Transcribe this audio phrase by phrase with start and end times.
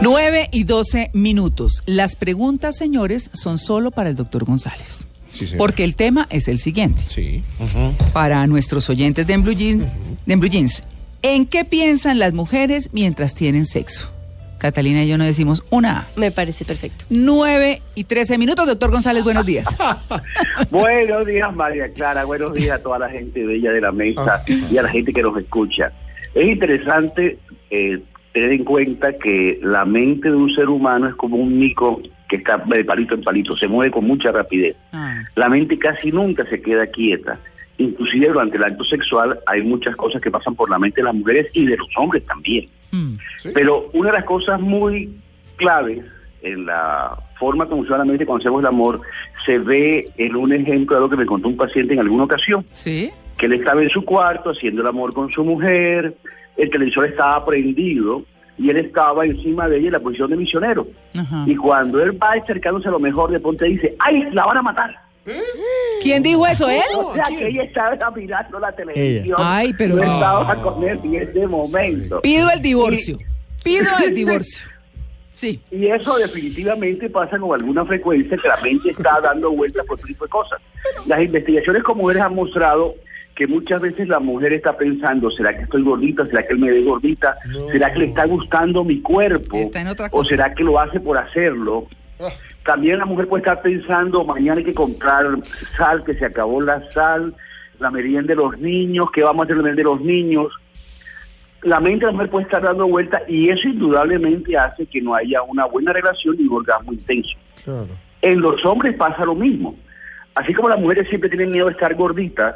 [0.00, 1.82] 9 y 12 minutos.
[1.86, 5.06] Las preguntas, señores, son solo para el doctor González.
[5.58, 7.04] Porque el tema es el siguiente.
[7.08, 7.42] Sí.
[8.12, 9.90] Para nuestros oyentes de En Blue, Jean-
[10.24, 10.82] de En Blue Jeans,
[11.22, 14.10] ¿en qué piensan las mujeres mientras tienen sexo?
[14.58, 16.06] Catalina y yo no decimos una A.
[16.16, 17.04] Me parece perfecto.
[17.10, 19.66] 9 y 13 minutos, doctor González, buenos días.
[20.70, 22.24] Buenos días, María Clara.
[22.24, 25.22] Buenos días a toda la gente bella de la mesa y a la gente que
[25.22, 25.92] nos escucha.
[26.34, 27.38] Es interesante
[27.70, 28.00] eh,
[28.36, 32.36] tener en cuenta que la mente de un ser humano es como un mico que
[32.36, 34.76] está de palito en palito, se mueve con mucha rapidez.
[34.92, 37.38] Ah, La mente casi nunca se queda quieta.
[37.78, 41.14] Inclusive durante el acto sexual hay muchas cosas que pasan por la mente de las
[41.14, 42.68] mujeres y de los hombres también.
[42.90, 43.14] mm,
[43.54, 45.08] Pero una de las cosas muy
[45.56, 46.04] claves
[46.42, 49.00] en la forma como funciona la mente cuando hacemos el amor
[49.46, 52.66] se ve en un ejemplo de lo que me contó un paciente en alguna ocasión,
[52.72, 53.10] ¿Sí?
[53.38, 56.16] Que él estaba en su cuarto haciendo el amor con su mujer,
[56.56, 58.24] el televisor estaba prendido
[58.58, 60.86] y él estaba encima de ella en la posición de misionero.
[61.14, 61.44] Ajá.
[61.46, 64.62] Y cuando él va acercándose a lo mejor, de ponte dice, ¡ay, la van a
[64.62, 65.06] matar!
[66.02, 66.82] ¿Quién dijo eso, él?
[66.96, 69.36] O sea, que ella estaba mirando la televisión.
[69.40, 70.14] Ay, pero no no.
[70.14, 72.20] estaba con él en ese momento.
[72.20, 73.18] Pido el divorcio.
[73.64, 74.64] Pido el divorcio.
[75.32, 75.60] Sí.
[75.70, 80.24] Y eso definitivamente pasa con alguna frecuencia que la mente está dando vueltas por tipo
[80.24, 80.60] de cosas.
[81.06, 82.94] Las investigaciones con mujeres han mostrado
[83.36, 86.24] que muchas veces la mujer está pensando, ¿será que estoy gordita?
[86.24, 87.36] ¿Será que él me ve gordita?
[87.70, 89.58] ¿Será que le está gustando mi cuerpo?
[90.10, 91.86] ¿O será que lo hace por hacerlo?
[92.64, 95.26] También la mujer puede estar pensando, mañana hay que comprar
[95.76, 97.34] sal, que se acabó la sal,
[97.78, 100.52] la merienda de los niños, ¿qué vamos a hacer la merienda de los niños?
[101.62, 105.14] la mente de la mujer puede estar dando vueltas y eso indudablemente hace que no
[105.14, 107.36] haya una buena relación y un orgasmo intenso.
[107.64, 107.88] Claro.
[108.22, 109.74] En los hombres pasa lo mismo.
[110.34, 112.54] Así como las mujeres siempre tienen miedo de estar gorditas,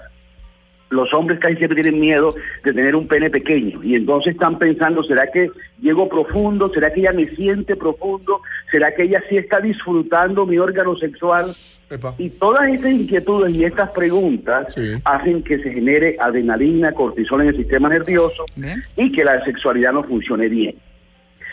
[0.90, 2.34] los hombres casi siempre tienen miedo
[2.64, 3.80] de tener un pene pequeño.
[3.82, 6.70] Y entonces están pensando, ¿será que llego profundo?
[6.74, 8.40] ¿Será que ella me siente profundo?
[8.70, 11.54] ¿Será que ella sí está disfrutando mi órgano sexual?
[11.88, 12.14] Epa.
[12.18, 14.94] Y todas estas inquietudes y estas preguntas Sí.
[15.04, 18.82] hacen que se genere adrenalina, cortisol en el sistema nervioso Bien.
[18.96, 20.74] y que la sexualidad no funcione bien.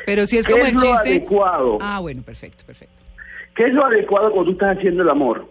[0.05, 1.09] Pero si es ¿Qué como es el lo chiste.
[1.09, 1.77] adecuado?
[1.81, 3.03] Ah, bueno, perfecto, perfecto.
[3.55, 5.47] ¿Qué es lo adecuado cuando tú estás haciendo el amor?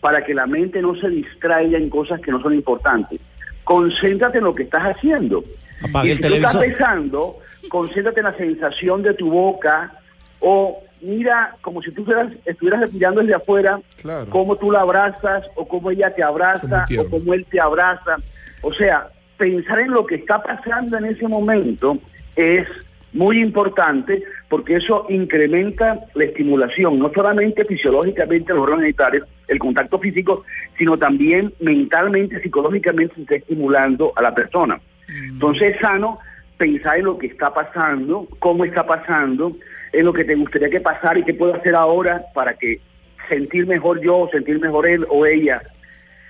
[0.00, 3.18] Para que la mente no se distraiga en cosas que no son importantes.
[3.66, 5.42] Concéntrate en lo que estás haciendo.
[5.82, 7.38] Apague y el si tú estás besando,
[7.68, 9.92] concéntrate en la sensación de tu boca
[10.38, 14.30] o mira como si tú estuvieras, estuvieras respirando desde afuera, Claro.
[14.30, 18.18] cómo tú la abrazas o cómo ella te abraza o cómo él te abraza.
[18.62, 21.98] O sea, pensar en lo que está pasando en ese momento
[22.36, 22.68] es
[23.16, 29.98] muy importante porque eso incrementa la estimulación, no solamente fisiológicamente los órganos genitales, el contacto
[29.98, 30.44] físico,
[30.76, 34.80] sino también mentalmente, psicológicamente se está estimulando a la persona.
[35.08, 36.18] Entonces es sano
[36.58, 39.56] pensar en lo que está pasando, cómo está pasando,
[39.92, 42.80] en lo que te gustaría que pasara y qué puedo hacer ahora para que
[43.28, 45.62] sentir mejor yo, sentir mejor él o ella.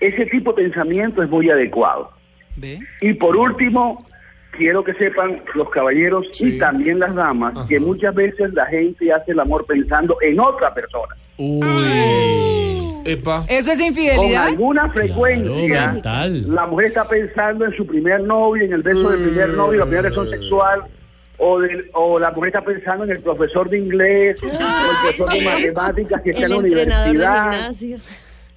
[0.01, 2.13] Ese tipo de pensamiento es muy adecuado.
[2.57, 2.79] ¿Ve?
[3.01, 4.05] Y por último,
[4.57, 6.55] quiero que sepan los caballeros Sí.
[6.55, 7.69] y también las damas Ajá.
[7.69, 11.15] que muchas veces la gente hace el amor pensando en otra persona.
[11.39, 12.93] Uy.
[13.05, 13.45] Epa.
[13.49, 14.47] ¿Eso es Con infidelidad?
[14.49, 19.23] alguna frecuencia, Claro, la mujer está pensando en su primer novio, en el beso del
[19.29, 20.83] primer novio, la primera relación sexual,
[21.39, 25.31] o, del- o la mujer está pensando en el profesor de inglés, o el profesor
[25.39, 27.71] de matemáticas que está en la universidad.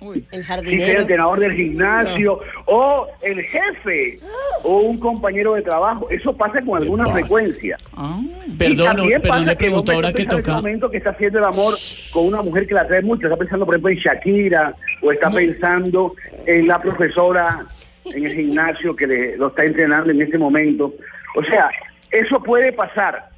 [0.02, 0.18] Uy.
[0.18, 1.00] El Sí, que el jardinero.
[1.02, 4.18] entrenador del gimnasio o el jefe
[4.64, 6.10] o un compañero de trabajo.
[6.10, 7.16] Eso pasa con alguna pasa?
[7.16, 7.78] frecuencia.
[7.94, 11.40] Ah, Y Perdón, también perdón, pasa le pregunto ahora que en momento que está haciendo
[11.40, 11.76] el amor
[12.12, 13.28] con una mujer que la atrae mucho.
[13.28, 16.16] Está pensando, por ejemplo, en Shakira o está pensando
[16.46, 17.66] en la profesora
[18.06, 20.94] en el gimnasio que le, lo está entrenando en ese momento.
[21.36, 21.70] O sea,
[22.12, 23.30] eso puede pasar.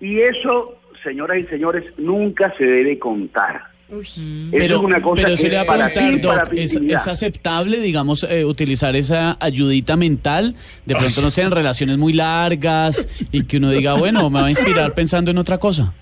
[0.00, 3.62] Y eso, señoras y señores, nunca se debe contar.
[3.88, 6.44] Eso Pero, es una cosa pero se le va es a para preguntar, ti, para
[6.44, 10.56] Doc, ¿es, es aceptable, digamos, eh, utilizar esa ayudita mental?
[10.84, 14.46] De pronto, no sé, en relaciones muy largas y que uno diga, bueno, me va
[14.46, 15.94] a inspirar pensando en otra cosa.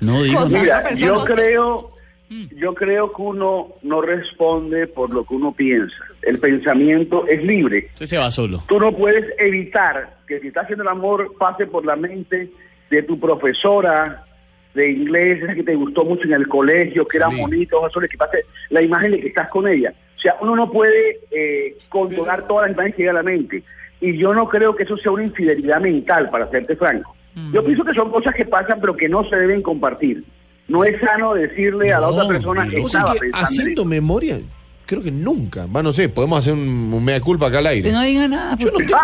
[0.00, 0.40] No digo.
[0.40, 0.60] Cosa.
[0.60, 1.98] Mira, Otra yo creo
[2.56, 5.96] yo creo que uno no responde por lo que uno piensa.
[6.20, 7.88] El pensamiento es libre.
[7.94, 8.62] Usted se va solo.
[8.68, 12.50] Tú no puedes evitar que si estás haciendo el amor pase por la mente
[12.90, 14.26] de tu profesora
[14.78, 17.36] de inglés, esa que te gustó mucho en el colegio, que era Sí.
[17.40, 18.38] bonito, ojos azules, que pase
[18.70, 19.92] la imagen de que estás con ella.
[20.16, 23.62] O sea, uno no puede eh, controlar todas las imágenes que llegan a la mente.
[24.00, 27.14] Y yo no creo que eso sea una infidelidad mental, para serte franco.
[27.52, 30.24] Yo pienso que son cosas que pasan, pero que no se deben compartir.
[30.66, 33.44] No es sano decirle a la otra persona que o sea estaba que pensando en
[33.44, 33.88] haciendo eso.
[33.88, 34.40] memoria,
[34.88, 35.66] creo que nunca.
[35.66, 36.60] Va, no sé, podemos hacer un,
[36.92, 37.90] un mea culpa acá al aire.
[37.90, 38.56] Que no diga nada.
[38.56, 38.96] Yo no tengo.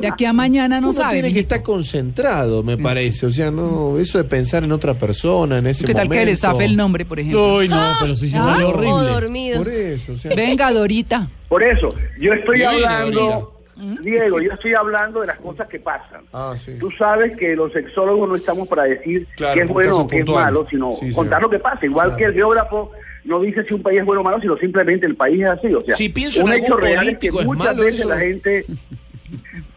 [0.00, 1.14] De aquí a mañana no uno sabe.
[1.14, 3.26] tiene que estar concentrado, me parece.
[3.26, 6.20] O sea, no, eso de pensar en otra persona en ese ¿Qué tal momento.
[6.20, 7.56] que le zafe el nombre, por ejemplo?
[7.58, 8.42] Uy, no, pero sí se Ah.
[8.42, 9.08] salió horrible.
[9.10, 9.58] dormido.
[9.58, 10.34] Por eso, o sea.
[10.34, 11.28] Venga, Dorita.
[11.48, 11.88] Por eso,
[12.20, 13.56] yo estoy hablando,
[14.02, 16.22] Diego, yo estoy hablando de las cosas que pasan.
[16.32, 16.72] Ah, sí.
[16.78, 20.18] Tú sabes que los sexólogos no estamos para decir Claro, qué es bueno o qué
[20.18, 21.42] es malo, sino Sí, contar señor.
[21.42, 21.86] lo que pasa.
[21.86, 22.16] Igual Claro.
[22.18, 22.90] que el geógrafo
[23.24, 25.74] no dice si un país es bueno o malo, sino simplemente el país es así.
[25.74, 28.00] O sea, Si pienso en un hecho real es que político, ¿es muchas malo veces
[28.00, 28.08] eso?
[28.08, 28.64] la gente,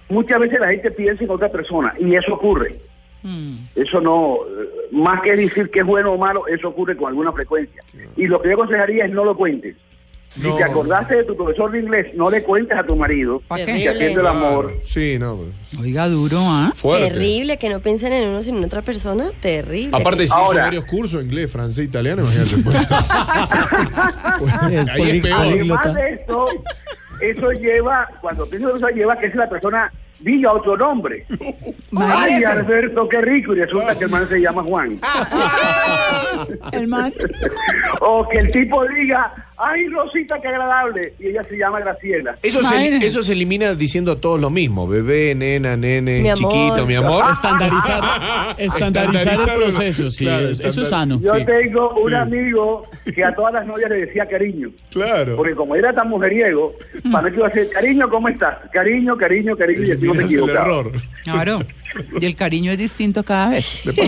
[0.09, 2.75] muchas veces la gente piensa en otra persona y eso ocurre.
[3.23, 3.55] Mm.
[3.75, 4.39] Eso no,
[4.91, 7.83] más que decir que es bueno o malo, eso ocurre con alguna frecuencia.
[8.17, 9.75] Y lo que yo aconsejaría es no lo cuentes.
[10.35, 10.51] No.
[10.51, 13.89] Si te acordaste de tu profesor de inglés, no le cuentes a tu marido que
[13.89, 14.73] haciendo el amor.
[14.83, 15.37] Sí, no.
[15.37, 15.49] pues,
[15.79, 16.71] Oiga, duro, ¿ah?
[16.75, 17.11] Fuerte.
[17.11, 19.31] Terrible que no piensen en uno sino en otra persona.
[19.39, 19.95] Terrible.
[19.95, 22.57] Aparte, si hizo varios cursos, inglés, francés, italiano, imagínate.
[22.63, 22.77] pues.
[24.71, 25.39] Es Ahí es peor.
[25.39, 26.47] Además de esto,
[27.21, 29.91] eso lleva, cuando pienso en eso, lleva que es la persona
[30.23, 31.25] diga otro nombre.
[31.95, 32.43] Ay.
[32.43, 33.53] Alberto, qué rico.
[33.53, 34.99] Y resulta que el man se llama Juan.
[36.71, 37.13] El man.
[38.01, 41.13] O que el tipo diga, ay, Rosita, qué agradable.
[41.19, 42.37] Y ella se llama Graciela.
[42.41, 44.87] Eso se, eso se elimina diciendo todos lo mismo.
[44.87, 46.51] Bebé, nena, nene, Mi amor.
[46.51, 47.23] chiquito, mi amor.
[47.31, 51.19] Estandarizar, estandarizar el proceso, sí, Claro, eso es sano.
[51.21, 52.15] Yo Sí, tengo un sí.
[52.15, 54.69] amigo que a todas las novias le decía cariño.
[54.91, 55.35] Claro.
[55.35, 56.73] Porque como era tan mujeriego,
[57.11, 58.57] para que iba a decir, cariño, ¿cómo estás?
[58.71, 60.61] Cariño, cariño, cariño, y así no el equivocaba.
[60.65, 60.91] error.
[61.23, 61.59] Claro.
[62.19, 63.81] Y el cariño es distinto cada vez.
[63.85, 64.03] Pero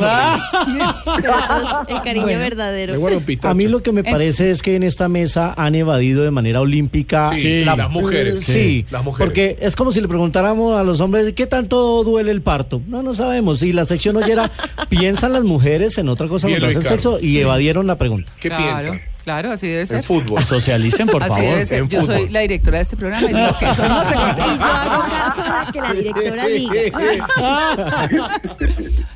[1.47, 2.39] todo es el cariño Bueno.
[2.39, 2.95] Verdadero.
[3.43, 6.61] A mí lo que me parece es que en esta mesa han evadido de manera
[6.61, 8.41] olímpica Sí, las mujeres.
[8.45, 9.25] Sí, Las mujeres.
[9.27, 12.81] Porque es como si le preguntáramos a los hombres qué tanto duele el parto.
[12.87, 13.61] No, no sabemos.
[13.63, 14.51] Y la sección oyera,
[14.89, 17.13] ¿piensan las mujeres en otra cosa Bien, cuando hacen Ricardo.
[17.17, 17.25] sexo?
[17.25, 18.31] Y evadieron la pregunta.
[18.39, 19.05] ¿Qué claro, piensa?
[19.25, 19.97] Claro, así debe ser.
[19.97, 20.43] En fútbol.
[20.43, 21.45] Socialicen, por Así favor.
[21.45, 21.79] debe ser.
[21.79, 24.17] en Yo soy la directora de este programa y digo que eso no se Y
[24.17, 26.81] yo hago caso a que la directora diga.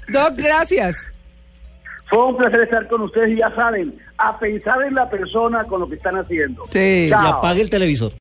[0.10, 0.98] Doc, gracias.
[2.10, 5.82] Fue un placer estar con ustedes y ya saben, a pensar en la persona con
[5.82, 6.64] lo que están haciendo.
[6.72, 7.06] Sí.
[7.06, 7.28] Y Chao.
[7.38, 8.12] apague el televisor.